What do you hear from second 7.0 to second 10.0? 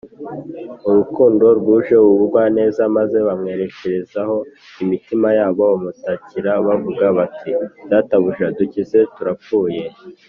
bati: “databuja, dukize turapfuye